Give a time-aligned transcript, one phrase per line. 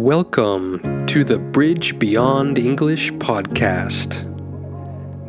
[0.00, 4.24] Welcome to the Bridge Beyond English podcast.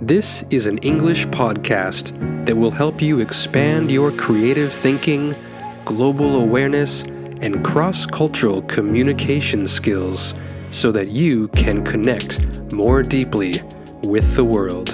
[0.02, 2.16] This is an English podcast
[2.46, 5.36] that will help you expand your creative thinking,
[5.84, 7.04] global awareness,
[7.42, 10.34] and cross cultural communication skills
[10.70, 12.40] so that you can connect
[12.72, 13.56] more deeply
[14.04, 14.90] with the world.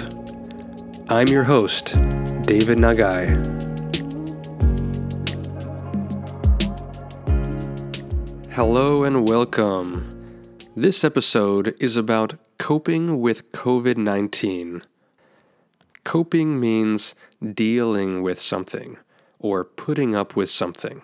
[1.08, 1.94] I'm your host,
[2.42, 3.67] David Nagai.
[8.58, 10.02] Hello and welcome.
[10.74, 14.82] This episode is about coping with COVID 19.
[16.02, 17.14] Coping means
[17.54, 18.96] dealing with something
[19.38, 21.02] or putting up with something.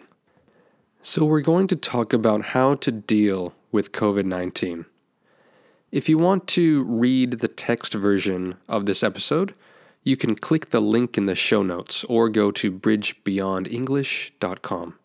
[1.01, 4.87] So, we're going to talk about how to deal with COVID 19.
[5.93, 9.55] If you want to read the text version of this episode,
[10.03, 14.99] you can click the link in the show notes or go to bridgebeyondenglish.com.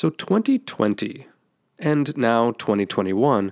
[0.00, 1.26] So 2020
[1.76, 3.50] and now 2021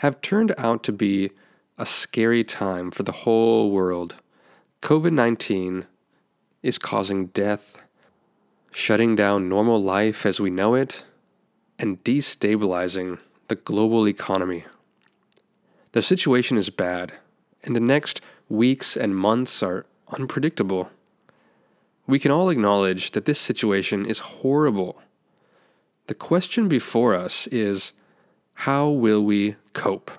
[0.00, 1.30] have turned out to be
[1.78, 4.16] a scary time for the whole world.
[4.82, 5.86] COVID 19
[6.62, 7.78] is causing death,
[8.70, 11.04] shutting down normal life as we know it,
[11.78, 14.66] and destabilizing the global economy.
[15.92, 17.14] The situation is bad,
[17.64, 20.90] and the next weeks and months are unpredictable.
[22.06, 25.00] We can all acknowledge that this situation is horrible
[26.06, 27.92] the question before us is
[28.54, 30.10] how will we cope?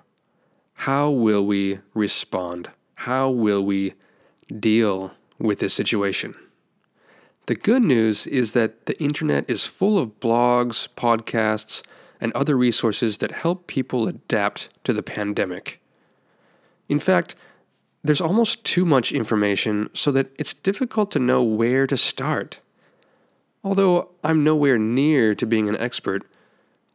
[0.73, 2.70] How will we respond?
[2.95, 3.94] How will we
[4.59, 6.36] deal with this situation?
[7.45, 11.81] The good news is that the internet is full of blogs, podcasts,
[12.22, 15.81] and other resources that help people adapt to the pandemic.
[16.88, 17.36] In fact,
[18.03, 22.59] there's almost too much information so that it's difficult to know where to start.
[23.64, 26.25] Although I'm nowhere near to being an expert,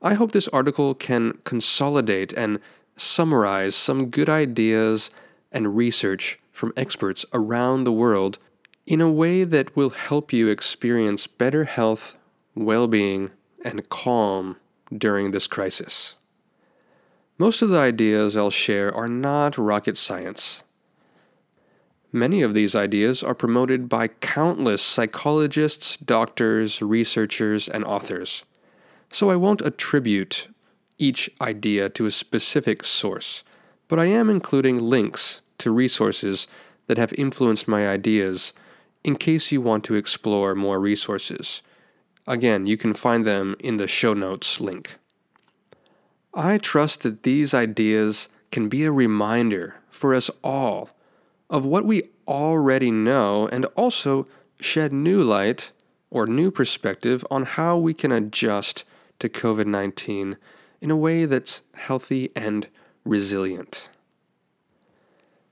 [0.02, 2.60] I hope this article can consolidate and
[2.96, 5.10] summarize some good ideas
[5.50, 8.38] and research from experts around the world
[8.86, 12.16] in a way that will help you experience better health,
[12.54, 13.30] well being,
[13.64, 14.56] and calm
[14.96, 16.14] during this crisis.
[17.38, 20.62] Most of the ideas I'll share are not rocket science.
[22.18, 28.42] Many of these ideas are promoted by countless psychologists, doctors, researchers, and authors.
[29.12, 30.48] So I won't attribute
[30.98, 33.44] each idea to a specific source,
[33.86, 36.48] but I am including links to resources
[36.88, 38.52] that have influenced my ideas
[39.04, 41.62] in case you want to explore more resources.
[42.26, 44.98] Again, you can find them in the show notes link.
[46.34, 50.90] I trust that these ideas can be a reminder for us all
[51.50, 54.26] of what we already know and also
[54.60, 55.72] shed new light
[56.10, 58.84] or new perspective on how we can adjust
[59.18, 60.36] to COVID 19
[60.80, 62.68] in a way that's healthy and
[63.04, 63.88] resilient.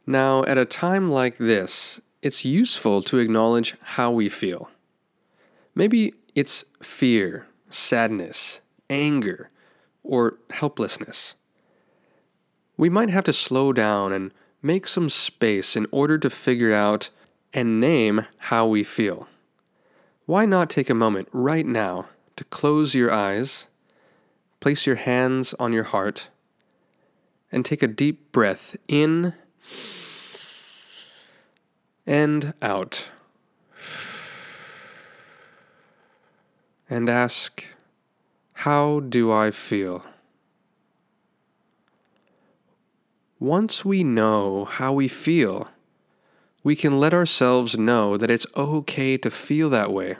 [0.07, 4.71] Now, at a time like this, it's useful to acknowledge how we feel.
[5.75, 9.51] Maybe it's fear, sadness, anger,
[10.05, 11.35] or helplessness.
[12.77, 14.33] We might have to slow down and
[14.67, 17.09] make some space in order to figure out
[17.55, 19.29] and name how we feel.
[20.27, 23.67] Why not take a moment right now to close your eyes,
[24.59, 26.29] place your hands on your heart,
[27.53, 29.35] and take a deep breath in
[32.05, 33.09] and out.
[36.91, 37.65] And ask,
[38.53, 40.05] How do I feel?
[43.39, 45.69] Once we know how we feel,
[46.65, 50.17] we can let ourselves know that it's okay to feel that way.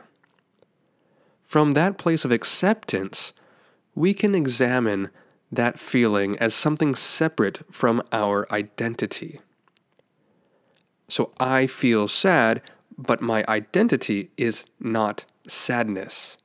[1.43, 3.33] From that place of acceptance,
[3.95, 5.09] we can examine
[5.51, 9.41] that feeling as something separate from our identity.
[11.09, 12.61] So I feel sad,
[12.99, 16.37] but my identity is not sadness.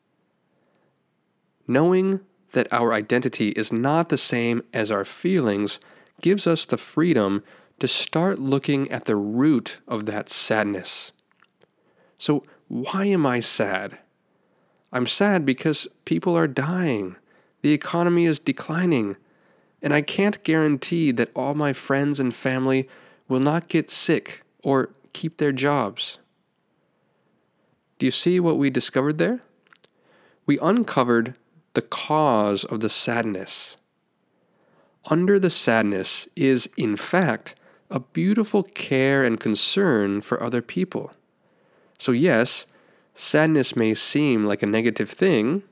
[1.67, 2.21] Knowing
[2.53, 5.79] that our identity is not the same as our feelings
[6.21, 7.43] gives us the freedom
[7.79, 11.11] to start looking at the root of that sadness.
[12.17, 13.97] So, why am I sad?
[14.93, 17.15] I'm sad because people are dying,
[17.61, 19.15] the economy is declining,
[19.81, 22.87] and I can't guarantee that all my friends and family
[23.27, 26.19] will not get sick or keep their jobs.
[27.97, 29.41] Do you see what we discovered there?
[30.45, 31.35] We uncovered
[31.73, 33.77] the cause of the sadness
[35.05, 37.55] under the sadness is, in fact,
[37.89, 41.11] a beautiful care and concern for other people.
[41.97, 42.65] So, yes,
[43.15, 45.63] sadness may seem like a negative thing,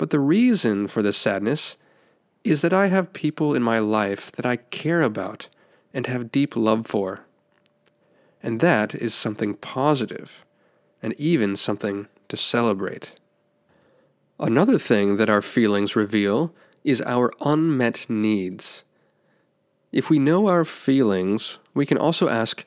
[0.00, 1.76] But the reason for the sadness
[2.42, 5.48] is that I have people in my life that I care about
[5.92, 7.26] and have deep love for.
[8.42, 10.42] And that is something positive,
[11.02, 13.12] and even something to celebrate.
[14.38, 16.54] Another thing that our feelings reveal
[16.84, 18.84] is our unmet needs.
[19.92, 22.64] If we know our feelings, we can also ask,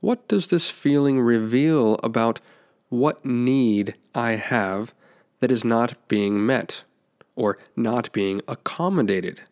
[0.00, 2.40] what does this feeling reveal about
[2.88, 4.92] what need I have
[5.40, 6.84] that is not being met
[7.36, 9.42] or not being accommodated?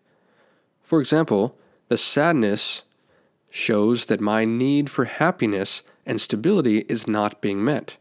[0.82, 1.56] For example,
[1.88, 2.82] the sadness
[3.50, 7.96] shows that my need for happiness and stability is not being met.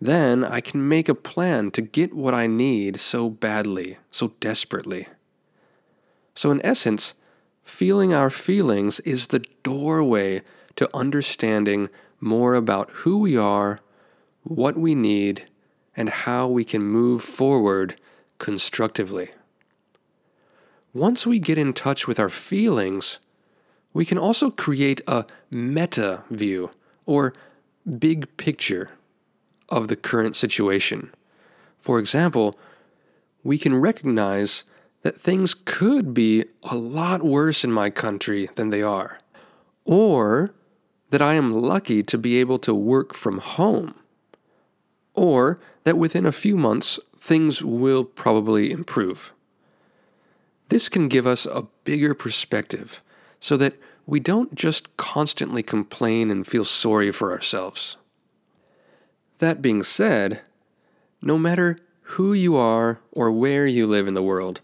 [0.00, 5.08] Then I can make a plan to get what I need so badly, so desperately.
[6.34, 7.14] So, in essence,
[7.64, 10.40] feeling our feelings is the doorway
[10.76, 13.80] to understanding more about who we are,
[14.42, 15.46] what we need,
[15.94, 17.96] and how we can move forward
[18.38, 19.30] constructively.
[20.94, 23.18] Once we get in touch with our feelings,
[23.92, 26.70] we can also create a meta view
[27.04, 27.34] or
[27.98, 28.90] big picture
[29.70, 31.12] of the current situation.
[31.78, 32.58] For example,
[33.42, 34.64] we can recognize
[35.02, 39.18] that things could be a lot worse in my country than they are,
[39.84, 40.52] or
[41.10, 43.94] that I am lucky to be able to work from home,
[45.14, 49.32] or that within a few months things will probably improve.
[50.68, 53.00] This can give us a bigger perspective
[53.40, 53.74] so that
[54.06, 57.96] we don't just constantly complain and feel sorry for ourselves.
[59.40, 60.42] That being said,
[61.22, 64.60] no matter who you are or where you live in the world,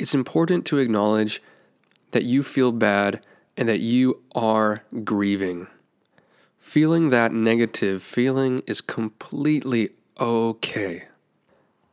[0.00, 1.40] it's important to acknowledge
[2.10, 3.24] that you feel bad
[3.56, 5.68] and that you are grieving.
[6.58, 11.04] Feeling that negative feeling is completely okay.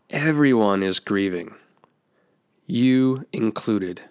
[0.09, 1.53] Everyone is grieving,
[2.65, 4.01] you included.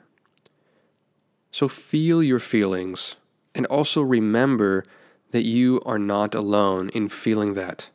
[1.50, 3.16] So feel your feelings
[3.52, 4.84] and also remember
[5.32, 7.88] that you are not alone in feeling that.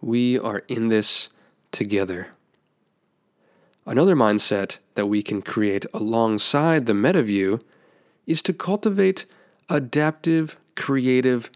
[0.00, 1.28] We are in this
[1.72, 2.28] together.
[3.86, 7.58] Another mindset that we can create alongside the meta view
[8.26, 9.26] is to cultivate
[9.68, 11.50] adaptive, creative,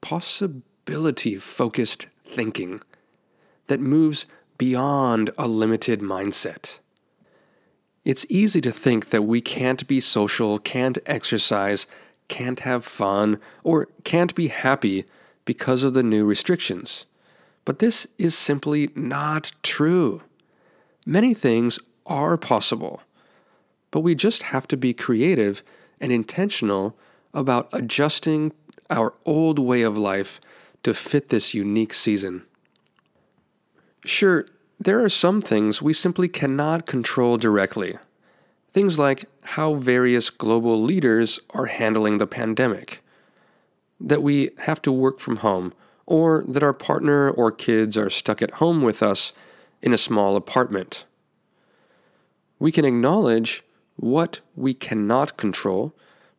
[0.00, 2.80] possibility focused thinking
[3.66, 4.26] that moves
[4.58, 6.78] beyond a limited mindset.
[8.04, 11.86] It's easy to think that we can't be social, can't exercise,
[12.28, 15.04] can't have fun, or can't be happy
[15.44, 17.04] because of the new restrictions.
[17.66, 20.22] But this is simply not true.
[21.04, 23.02] Many things are possible,
[23.90, 25.62] but we just have to be creative
[26.00, 26.96] and intentional
[27.34, 28.52] about adjusting
[28.88, 30.40] our old way of life
[30.84, 32.44] to fit this unique season.
[34.04, 34.46] Sure,
[34.78, 37.98] there are some things we simply cannot control directly.
[38.72, 43.02] Things like how various global leaders are handling the pandemic,
[43.98, 45.72] that we have to work from home
[46.06, 49.32] or that our partner or kids are stuck at home with us
[49.82, 51.04] in a small apartment.
[52.58, 53.62] We can acknowledge
[53.96, 55.94] what we cannot control,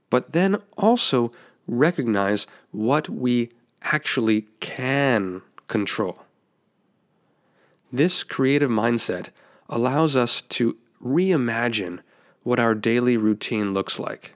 [0.09, 1.31] but then also
[1.67, 3.51] recognize what we
[3.83, 6.23] actually can control.
[7.91, 9.29] This creative mindset
[9.69, 11.99] allows us to reimagine
[12.43, 14.33] what our daily routine looks like.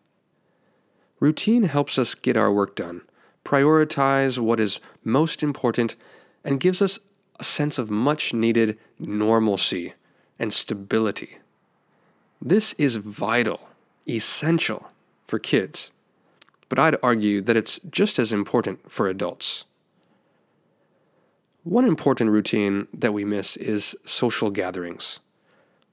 [1.19, 3.01] Routine helps us get our work done
[3.43, 5.95] prioritize what is most important,
[6.43, 6.99] and gives us
[7.39, 9.93] a sense of much needed normalcy
[10.39, 11.37] and stability.
[12.41, 13.59] This is vital,
[14.07, 14.91] essential
[15.27, 15.91] for kids,
[16.69, 19.65] but I'd argue that it's just as important for adults.
[21.63, 25.19] One important routine that we miss is social gatherings.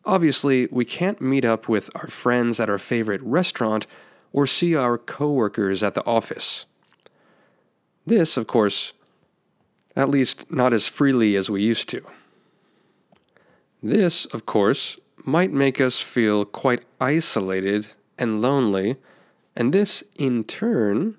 [0.04, 3.86] Obviously, we can't meet up with our friends at our favorite restaurant
[4.32, 6.64] or see our coworkers at the office.
[8.08, 8.94] This, of course,
[9.94, 12.00] at least not as freely as we used to.
[13.82, 14.96] This, of course,
[15.26, 18.96] might make us feel quite isolated and lonely,
[19.54, 21.18] and this, in turn,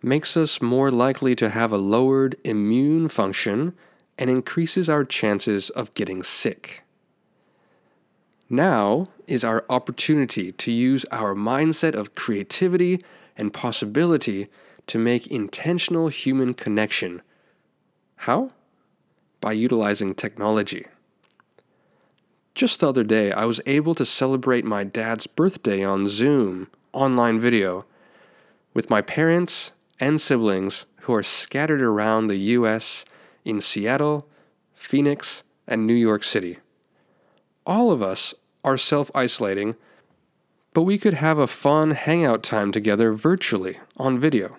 [0.00, 3.74] makes us more likely to have a lowered immune function
[4.16, 6.84] and increases our chances of getting sick.
[8.48, 13.04] Now is our opportunity to use our mindset of creativity
[13.36, 14.48] and possibility
[14.88, 17.22] to make intentional human connection.
[18.16, 18.52] How?
[19.40, 20.86] By utilizing technology.
[22.54, 27.38] Just the other day, I was able to celebrate my dad's birthday on Zoom, online
[27.38, 27.84] video,
[28.74, 33.04] with my parents and siblings who are scattered around the US
[33.44, 34.26] in Seattle,
[34.74, 36.58] Phoenix, and New York City.
[37.66, 39.76] all of us are self isolating,
[40.72, 44.56] but we could have a fun hangout time together virtually on video.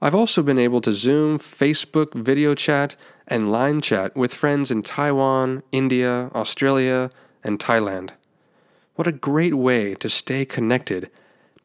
[0.00, 2.94] I've also been able to Zoom, Facebook video chat,
[3.26, 7.10] and line chat with friends in Taiwan, India, Australia,
[7.42, 8.10] and Thailand.
[8.94, 11.10] What a great way to stay connected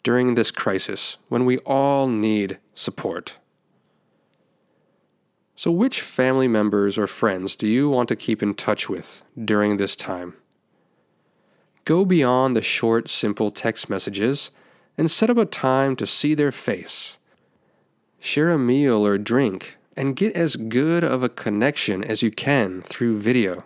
[0.01, 3.37] during this crisis when we all need support.
[5.55, 9.77] So, which family members or friends do you want to keep in touch with during
[9.77, 10.33] this time?
[11.85, 14.49] Go beyond the short, simple text messages
[14.97, 17.17] and set up a time to see their face.
[18.25, 22.81] Share a meal or drink and get as good of a connection as you can
[22.81, 23.65] through video.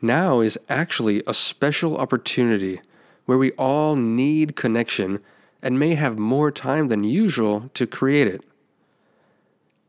[0.00, 2.80] Now is actually a special opportunity
[3.26, 5.20] where we all need connection
[5.60, 8.40] and may have more time than usual to create it.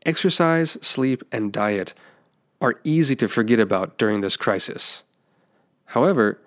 [0.04, 1.94] Exercise, sleep, and diet
[2.60, 5.04] are easy to forget about during this crisis.
[5.86, 6.38] However,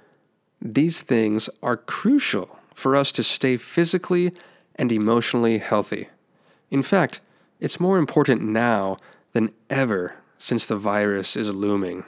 [0.61, 4.33] these things are crucial for us to stay physically
[4.75, 6.09] and emotionally healthy.
[6.73, 7.21] In fact,
[7.59, 8.97] it's more important now
[9.33, 12.03] than ever since the virus is looming.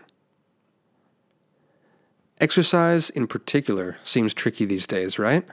[2.42, 5.48] Exercise, in particular, seems tricky these days, right?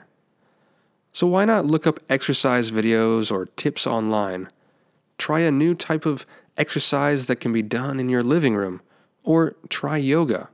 [1.12, 4.48] So why not look up exercise videos or tips online?
[5.18, 6.24] Try a new type of
[6.56, 8.80] exercise that can be done in your living room,
[9.24, 10.48] or try yoga.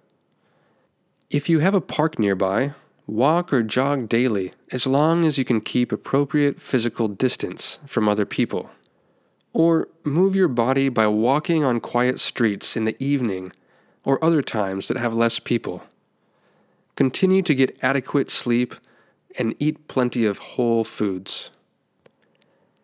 [1.31, 2.75] If you have a park nearby,
[3.09, 8.27] walk or jog daily as long as you can keep appropriate physical distance from other
[8.27, 8.71] people.
[9.55, 13.53] Or move your body by walking on quiet streets in the evening
[14.05, 15.83] or other times that have less people.
[16.97, 18.75] Continue to get adequate sleep
[19.39, 21.51] and eat plenty of whole foods.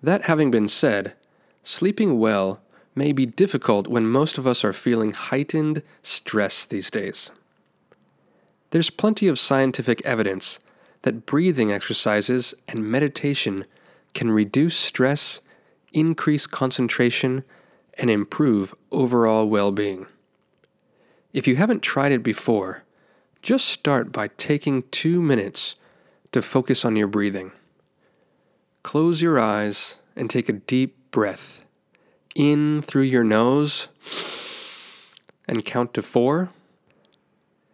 [0.02, 1.14] That having been said,
[1.62, 2.60] sleeping well
[2.94, 7.30] may be difficult when most of us are feeling heightened stress these days.
[8.70, 10.58] There's plenty of scientific evidence
[11.02, 13.66] that breathing exercises and meditation
[14.14, 15.40] can reduce stress
[15.94, 17.44] increase concentration,
[17.96, 20.06] and improve overall well being.
[21.32, 22.82] If you haven't tried it before,
[23.40, 25.76] just start by taking two minutes
[26.32, 27.52] to focus on your breathing.
[28.82, 31.64] Close your eyes and take a deep breath
[32.34, 33.88] in through your nose
[35.46, 36.50] and count to four,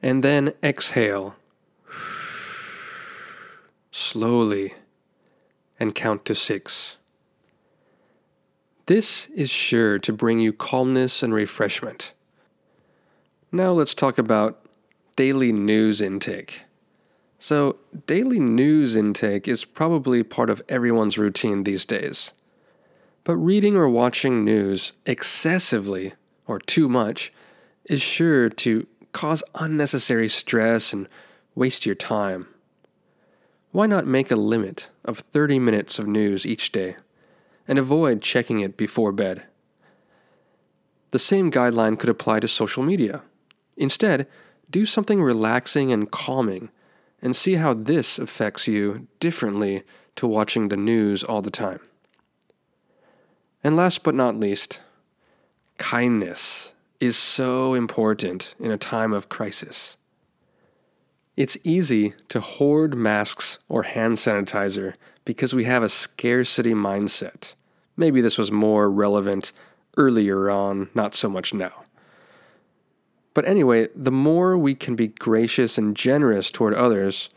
[0.02, 1.34] and then exhale
[3.90, 4.74] slowly
[5.78, 6.96] and count to six.
[8.86, 12.12] This is sure to bring you calmness and refreshment.
[13.52, 14.64] Now let's talk about
[15.16, 16.62] daily news intake.
[17.38, 17.76] So,
[18.06, 22.32] daily news intake is probably part of everyone's routine these days.
[23.24, 26.14] But reading or watching news excessively
[26.46, 27.32] or too much
[27.84, 31.08] is sure to cause unnecessary stress and
[31.54, 32.46] waste your time.
[33.72, 36.96] Why not make a limit of 30 minutes of news each day?
[37.70, 39.44] and avoid checking it before bed.
[41.12, 43.22] The same guideline could apply to social media.
[43.76, 44.26] Instead,
[44.68, 46.70] do something relaxing and calming
[47.22, 49.84] and see how this affects you differently
[50.16, 51.78] to watching the news all the time.
[53.62, 54.80] And last but not least,
[55.78, 59.96] kindness is so important in a time of crisis.
[61.36, 67.54] It's easy to hoard masks or hand sanitizer because we have a scarcity mindset.
[67.96, 69.52] Maybe this was more relevant
[69.96, 71.84] earlier on, not so much now.
[73.32, 77.30] But anyway, the more we can be gracious and generous toward others,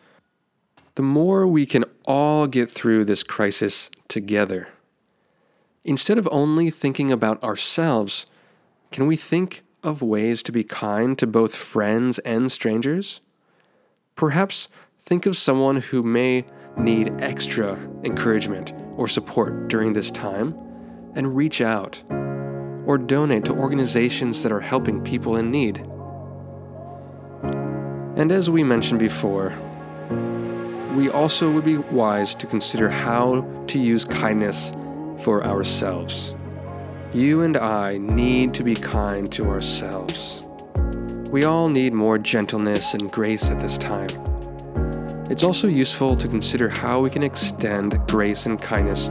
[0.96, 4.68] the more we can all get through this crisis together.
[5.86, 8.26] Instead of only thinking about ourselves,
[8.94, 13.22] can we think of ways to be kind to both friends and strangers?
[14.16, 14.68] Perhaps
[15.02, 16.46] think of someone who may
[16.78, 17.74] need extra
[18.04, 20.56] encouragement or support during this time
[21.16, 22.04] and reach out
[22.86, 25.80] or donate to organizations that are helping people in need.
[28.16, 29.58] And as we mentioned before,
[30.96, 34.72] we also would be wise to consider how to use kindness
[35.24, 36.36] for ourselves.
[37.14, 40.42] You and I need to be kind to ourselves.
[41.30, 44.10] We all need more gentleness and grace at this time.
[45.30, 49.10] It's also useful to consider how we can extend grace and kindness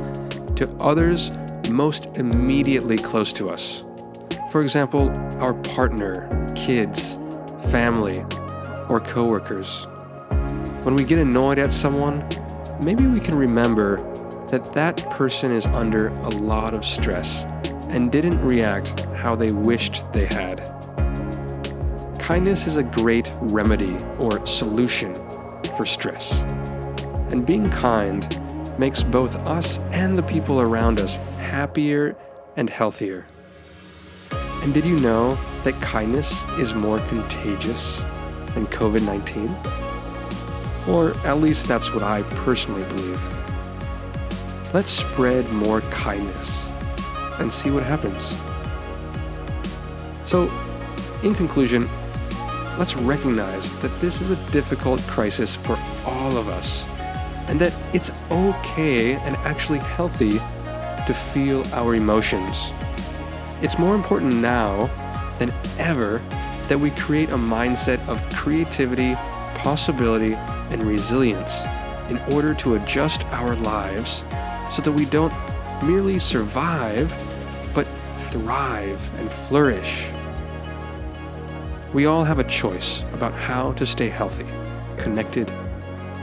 [0.56, 1.30] to others
[1.70, 3.84] most immediately close to us.
[4.50, 5.08] For example,
[5.40, 7.16] our partner, kids,
[7.70, 8.24] family,
[8.88, 9.86] or coworkers.
[10.82, 12.26] When we get annoyed at someone,
[12.80, 13.98] maybe we can remember
[14.48, 17.46] that that person is under a lot of stress
[17.92, 20.58] and didn't react how they wished they had.
[22.18, 25.14] kindness is a great remedy or solution
[25.76, 26.42] for stress.
[27.30, 28.26] And being kind
[28.78, 32.16] makes both us and the people around us happier
[32.56, 33.26] and healthier.
[34.62, 37.96] And did you know that kindness is more contagious
[38.54, 39.50] than COVID 19?
[40.88, 43.20] Or at least that's what I personally believe.
[44.72, 46.71] Let's spread more kindness
[47.42, 48.34] and see what happens.
[50.24, 50.50] So,
[51.22, 51.88] in conclusion,
[52.78, 56.86] let's recognize that this is a difficult crisis for all of us,
[57.48, 60.38] and that it's okay and actually healthy
[61.06, 62.72] to feel our emotions.
[63.60, 64.88] It's more important now
[65.38, 66.22] than ever
[66.68, 69.14] that we create a mindset of creativity,
[69.56, 70.34] possibility,
[70.70, 71.62] and resilience
[72.08, 74.22] in order to adjust our lives
[74.70, 75.32] so that we don't
[75.82, 77.12] merely survive,
[78.32, 80.06] thrive and flourish.
[81.92, 84.46] We all have a choice about how to stay healthy,
[84.96, 85.50] connected,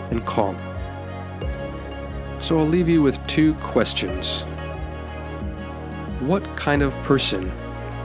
[0.09, 0.57] and calm.
[2.39, 4.41] So I'll leave you with two questions.
[6.21, 7.51] What kind of person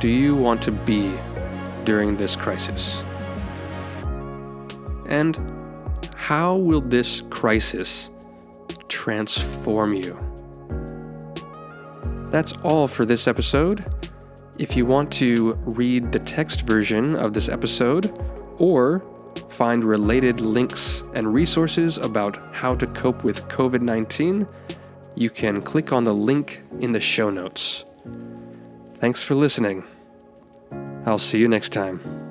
[0.01, 1.11] do you want to be
[1.85, 3.03] during this crisis?
[5.07, 5.39] And
[6.15, 8.11] how will this crisis
[8.89, 10.19] transform you?
[12.31, 13.94] That's all for this episode.
[14.57, 18.17] If you want to read the text version of this episode
[18.59, 19.05] or
[19.49, 24.47] find related links and resources about how to cope with COVID 19,
[25.17, 27.85] you can click on the link in the show notes.
[28.95, 29.85] Thanks for listening.
[31.05, 32.24] I'll see you next time.